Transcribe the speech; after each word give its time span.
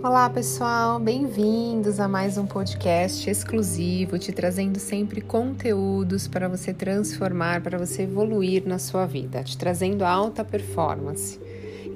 Olá 0.00 0.30
pessoal, 0.30 1.00
bem-vindos 1.00 1.98
a 1.98 2.06
mais 2.06 2.38
um 2.38 2.46
podcast 2.46 3.28
exclusivo, 3.28 4.16
te 4.16 4.30
trazendo 4.30 4.78
sempre 4.78 5.20
conteúdos 5.20 6.28
para 6.28 6.48
você 6.48 6.72
transformar, 6.72 7.60
para 7.62 7.76
você 7.76 8.02
evoluir 8.02 8.62
na 8.64 8.78
sua 8.78 9.06
vida, 9.06 9.42
te 9.42 9.58
trazendo 9.58 10.04
alta 10.04 10.44
performance. 10.44 11.40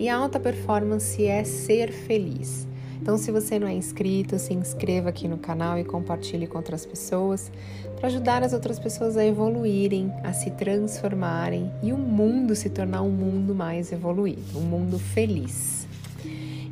E 0.00 0.08
alta 0.08 0.40
performance 0.40 1.24
é 1.24 1.44
ser 1.44 1.92
feliz. 1.92 2.66
Então, 3.00 3.16
se 3.16 3.30
você 3.30 3.56
não 3.56 3.68
é 3.68 3.72
inscrito, 3.72 4.36
se 4.36 4.52
inscreva 4.52 5.10
aqui 5.10 5.28
no 5.28 5.38
canal 5.38 5.78
e 5.78 5.84
compartilhe 5.84 6.48
com 6.48 6.58
outras 6.58 6.84
pessoas 6.84 7.52
para 7.96 8.08
ajudar 8.08 8.42
as 8.42 8.52
outras 8.52 8.80
pessoas 8.80 9.16
a 9.16 9.24
evoluírem, 9.24 10.12
a 10.24 10.32
se 10.32 10.50
transformarem 10.50 11.72
e 11.80 11.92
o 11.92 11.98
mundo 11.98 12.56
se 12.56 12.68
tornar 12.68 13.02
um 13.02 13.10
mundo 13.10 13.54
mais 13.54 13.92
evoluído, 13.92 14.58
um 14.58 14.62
mundo 14.62 14.98
feliz. 14.98 15.86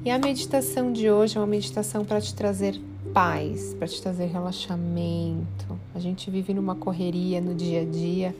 E 0.03 0.11
a 0.11 0.19
meditação 0.19 0.95
de 0.95 1.11
hoje 1.11 1.37
é 1.37 1.41
uma 1.41 1.47
meditação 1.47 2.07
para 2.07 2.23
te 2.23 2.35
trazer 2.35 2.81
paz, 3.13 3.75
para 3.75 3.87
te 3.87 4.01
trazer 4.01 4.27
relaxamento. 4.27 5.79
A 5.95 5.99
gente 5.99 6.31
vive 6.31 6.55
numa 6.55 6.75
correria 6.75 7.39
no 7.39 7.55
dia 7.55 7.83
a 7.83 7.85
dia 7.85 8.35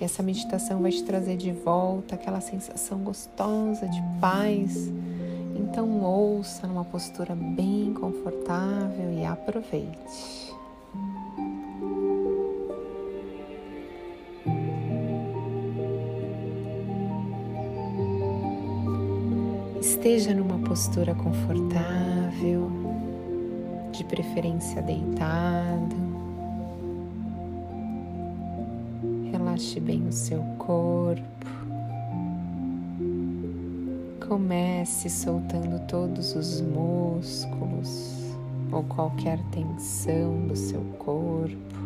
e 0.00 0.04
essa 0.04 0.22
meditação 0.22 0.80
vai 0.80 0.90
te 0.90 1.04
trazer 1.04 1.36
de 1.36 1.52
volta 1.52 2.14
aquela 2.14 2.40
sensação 2.40 3.00
gostosa 3.00 3.86
de 3.88 4.02
paz. 4.22 4.90
Então 5.54 6.02
ouça 6.02 6.66
numa 6.66 6.84
postura 6.84 7.34
bem 7.34 7.92
confortável 7.92 9.12
e 9.12 9.22
aproveite. 9.26 10.51
Esteja 20.02 20.34
numa 20.34 20.58
postura 20.58 21.14
confortável, 21.14 22.72
de 23.92 24.02
preferência 24.02 24.82
deitado. 24.82 25.94
Relaxe 29.30 29.78
bem 29.78 30.04
o 30.08 30.12
seu 30.12 30.42
corpo. 30.58 31.22
Comece 34.26 35.08
soltando 35.08 35.78
todos 35.86 36.34
os 36.34 36.60
músculos 36.60 38.34
ou 38.72 38.82
qualquer 38.82 39.38
tensão 39.52 40.48
do 40.48 40.56
seu 40.56 40.80
corpo. 40.98 41.78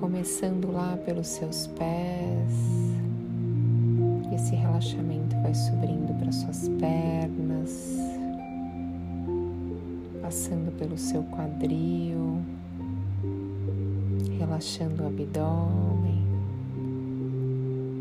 Começando 0.00 0.72
lá 0.72 0.96
pelos 1.04 1.26
seus 1.26 1.66
pés 1.66 2.80
esse 4.34 4.54
relaxamento 4.54 5.36
vai 5.42 5.54
subindo 5.54 6.16
para 6.18 6.30
suas 6.30 6.68
pernas, 6.68 7.96
passando 10.22 10.70
pelo 10.78 10.96
seu 10.96 11.22
quadril, 11.24 12.40
relaxando 14.38 15.02
o 15.02 15.06
abdômen. 15.06 16.24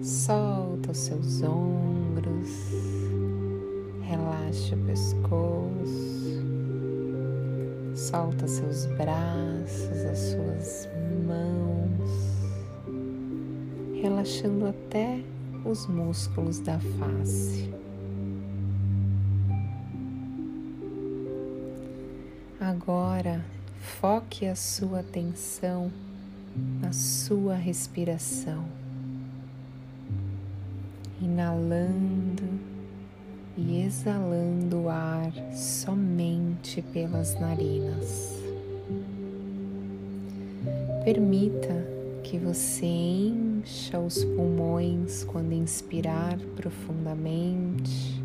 Solta 0.03 0.91
os 0.91 0.97
seus 0.97 1.41
ombros, 1.41 2.49
relaxa 4.01 4.75
o 4.75 4.85
pescoço, 4.85 6.43
solta 7.95 8.47
seus 8.47 8.85
braços, 8.97 10.05
as 10.11 10.17
suas 10.19 10.89
mãos, 11.27 12.09
relaxando 14.01 14.67
até 14.67 15.23
os 15.65 15.87
músculos 15.87 16.59
da 16.59 16.79
face. 16.79 17.73
Agora, 22.59 23.43
foque 23.79 24.45
a 24.45 24.55
sua 24.55 24.99
atenção 24.99 25.91
na 26.81 26.91
sua 26.91 27.55
respiração, 27.55 28.65
inalando 31.21 32.59
e 33.57 33.81
exalando 33.81 34.81
o 34.83 34.89
ar 34.89 35.31
somente 35.53 36.81
pelas 36.81 37.39
narinas. 37.39 38.37
Permita 41.03 41.87
que 42.23 42.37
você 42.37 43.33
encha 43.59 43.99
os 43.99 44.23
pulmões 44.23 45.23
quando 45.25 45.51
inspirar 45.51 46.37
profundamente 46.55 48.23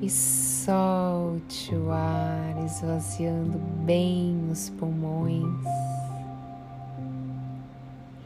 e 0.00 0.10
solte 0.10 1.72
o 1.74 1.90
ar, 1.92 2.64
esvaziando 2.66 3.58
bem 3.84 4.48
os 4.50 4.68
pulmões. 4.70 5.64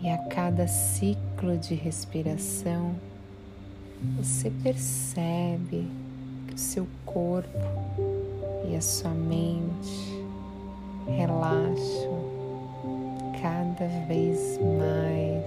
E 0.00 0.08
a 0.08 0.16
cada 0.28 0.66
ciclo 0.66 1.58
de 1.58 1.74
respiração, 1.74 2.94
você 4.16 4.50
percebe 4.62 5.86
que 6.46 6.54
o 6.54 6.58
seu 6.58 6.86
corpo 7.04 7.50
e 8.70 8.76
a 8.76 8.80
sua 8.80 9.10
mente 9.10 10.24
relaxam 11.06 12.35
cada 13.46 13.86
vez 14.08 14.58
mais 14.58 15.46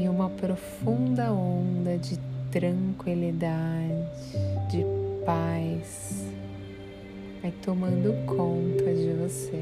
e 0.00 0.08
uma 0.08 0.30
profunda 0.30 1.32
onda 1.32 1.98
de 1.98 2.16
tranquilidade, 2.52 3.50
de 4.70 4.84
paz 5.26 6.24
vai 7.42 7.50
tomando 7.62 8.14
conta 8.26 8.94
de 8.94 9.12
você. 9.14 9.60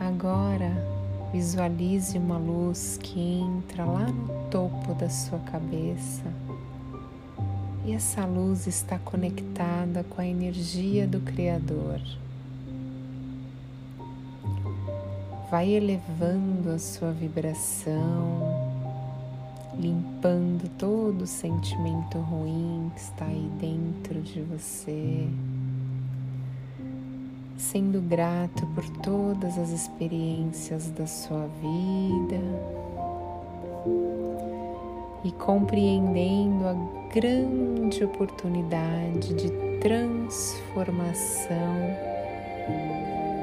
Agora 0.00 0.72
visualize 1.34 2.16
uma 2.16 2.38
luz 2.38 2.98
que 3.02 3.20
entra 3.20 3.84
lá 3.84 4.06
no 4.06 4.48
topo 4.48 4.94
da 4.94 5.10
sua 5.10 5.38
cabeça 5.40 6.24
e 7.84 7.92
essa 7.92 8.24
luz 8.26 8.66
está 8.66 8.98
conectada 8.98 10.04
com 10.04 10.20
a 10.20 10.26
energia 10.26 11.06
do 11.06 11.20
Criador. 11.20 12.00
Vai 15.50 15.70
elevando 15.70 16.70
a 16.70 16.78
sua 16.78 17.10
vibração, 17.10 18.70
limpando 19.78 20.68
todo 20.78 21.22
o 21.22 21.26
sentimento 21.26 22.18
ruim 22.18 22.92
que 22.94 23.00
está 23.00 23.24
aí 23.24 23.50
dentro 23.58 24.20
de 24.20 24.42
você, 24.42 25.26
sendo 27.56 28.00
grato 28.00 28.64
por 28.74 28.88
todas 28.98 29.58
as 29.58 29.70
experiências 29.70 30.90
da 30.90 31.06
sua 31.06 31.48
vida 31.60 32.80
e 35.24 35.32
compreendendo 35.32 36.66
a 36.66 36.74
grande 37.12 38.04
oportunidade 38.04 39.34
de 39.34 39.50
transformação 39.80 41.98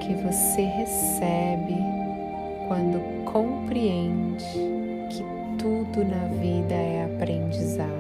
que 0.01 0.13
você 0.16 0.61
recebe 0.61 1.75
quando 2.67 2.99
compreende 3.25 4.43
que 5.09 5.23
tudo 5.57 6.03
na 6.03 6.27
vida 6.39 6.73
é 6.73 7.05
aprendizado. 7.05 7.95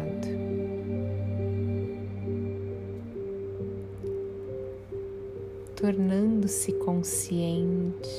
Tornando-se 5.75 6.71
consciente, 6.73 8.09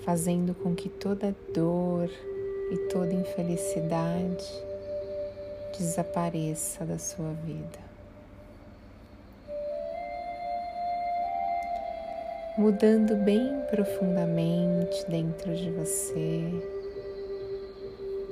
fazendo 0.00 0.54
com 0.54 0.74
que 0.74 0.88
toda 0.88 1.36
dor, 1.52 2.08
e 2.70 2.76
toda 2.88 3.12
infelicidade 3.12 4.44
desapareça 5.78 6.84
da 6.84 6.98
sua 6.98 7.32
vida. 7.44 7.86
Mudando 12.58 13.14
bem 13.16 13.60
profundamente 13.70 15.04
dentro 15.08 15.54
de 15.54 15.70
você, 15.70 16.42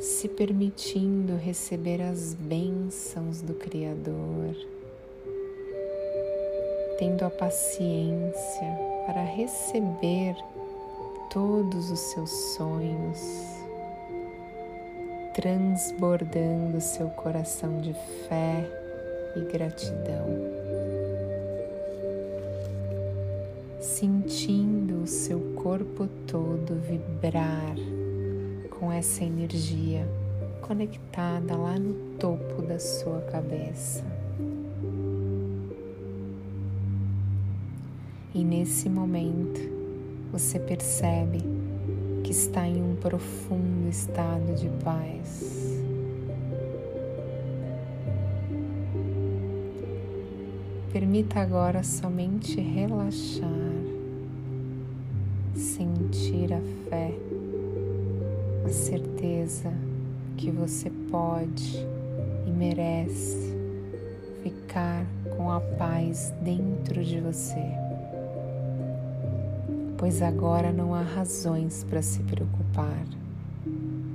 se 0.00 0.28
permitindo 0.28 1.36
receber 1.36 2.00
as 2.00 2.32
bênçãos 2.34 3.42
do 3.42 3.54
Criador, 3.54 4.56
tendo 6.98 7.24
a 7.24 7.30
paciência 7.30 8.78
para 9.06 9.22
receber 9.22 10.34
todos 11.30 11.90
os 11.90 12.00
seus 12.00 12.30
sonhos 12.54 13.63
transbordando 15.34 16.80
seu 16.80 17.08
coração 17.08 17.80
de 17.80 17.92
fé 18.28 18.64
e 19.34 19.40
gratidão, 19.40 20.26
sentindo 23.80 25.02
o 25.02 25.06
seu 25.08 25.40
corpo 25.56 26.06
todo 26.24 26.76
vibrar 26.76 27.74
com 28.78 28.92
essa 28.92 29.24
energia 29.24 30.06
conectada 30.62 31.56
lá 31.56 31.76
no 31.80 31.94
topo 32.16 32.62
da 32.62 32.78
sua 32.78 33.20
cabeça. 33.22 34.04
E 38.32 38.44
nesse 38.44 38.88
momento 38.88 39.60
você 40.30 40.60
percebe 40.60 41.63
que 42.24 42.32
está 42.32 42.66
em 42.66 42.82
um 42.82 42.96
profundo 42.96 43.86
estado 43.86 44.54
de 44.54 44.70
paz. 44.82 45.84
Permita 50.90 51.40
agora 51.40 51.82
somente 51.82 52.58
relaxar, 52.60 53.48
sentir 55.54 56.54
a 56.54 56.60
fé, 56.88 57.14
a 58.64 58.68
certeza 58.70 59.70
que 60.38 60.50
você 60.50 60.90
pode 61.10 61.86
e 62.46 62.50
merece 62.50 63.54
ficar 64.42 65.04
com 65.36 65.50
a 65.50 65.60
paz 65.60 66.32
dentro 66.42 67.04
de 67.04 67.20
você. 67.20 67.93
Pois 69.96 70.20
agora 70.20 70.72
não 70.72 70.94
há 70.94 71.02
razões 71.02 71.84
para 71.84 72.02
se 72.02 72.22
preocupar. 72.24 73.06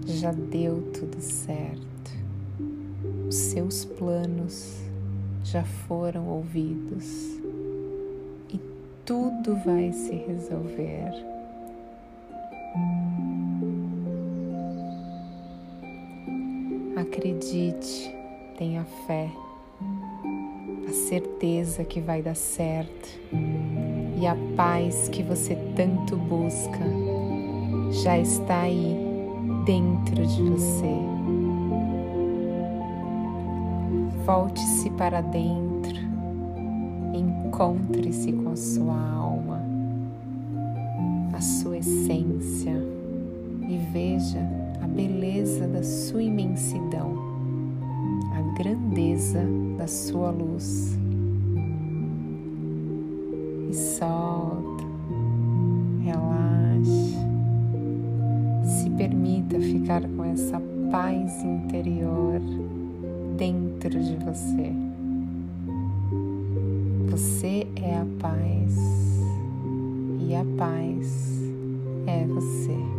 Já 0.05 0.31
deu 0.31 0.81
tudo 0.93 1.19
certo. 1.21 1.89
Os 3.27 3.35
seus 3.35 3.85
planos 3.85 4.81
já 5.43 5.63
foram 5.63 6.27
ouvidos 6.27 7.39
e 8.51 8.59
tudo 9.05 9.55
vai 9.65 9.91
se 9.93 10.13
resolver. 10.13 11.11
Acredite, 16.95 18.13
tenha 18.57 18.83
fé, 19.07 19.31
a 20.87 20.91
certeza 20.91 21.83
que 21.85 22.01
vai 22.01 22.21
dar 22.21 22.35
certo 22.35 23.09
e 24.17 24.27
a 24.27 24.35
paz 24.56 25.09
que 25.09 25.23
você 25.23 25.56
tanto 25.75 26.15
busca 26.15 26.79
já 28.03 28.17
está 28.17 28.61
aí 28.61 28.97
dentro 29.65 30.25
de 30.25 30.44
você. 30.44 30.95
Volte-se 34.25 34.89
para 34.91 35.21
dentro, 35.21 35.95
encontre-se 37.13 38.31
com 38.31 38.51
a 38.51 38.56
sua 38.56 39.00
alma, 39.00 39.61
a 41.33 41.41
sua 41.41 41.77
essência 41.77 42.75
e 43.67 43.77
veja 43.91 44.39
a 44.81 44.88
beleza 44.88 45.67
da 45.67 45.83
sua 45.83 46.21
imensidão, 46.21 47.13
a 48.35 48.57
grandeza 48.57 49.44
da 49.77 49.88
sua 49.88 50.29
luz. 50.29 50.97
Se 58.69 58.89
permita 58.92 59.60
ficar 59.60 60.01
com 60.01 60.24
essa 60.24 60.62
paz 60.92 61.44
interior 61.44 62.39
dentro 63.36 63.89
de 63.89 64.16
você. 64.18 64.74
Você 67.10 67.68
é 67.75 67.98
a 67.98 68.06
paz 68.19 68.77
e 70.19 70.36
a 70.36 70.45
paz 70.57 71.42
é 72.06 72.25
você. 72.25 72.98